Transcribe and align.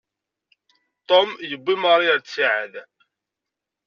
Ṭum 1.07 1.29
yewwi 1.49 1.73
Mari 1.81 2.07
ɣer 2.09 2.19
ttiɛad. 2.21 2.73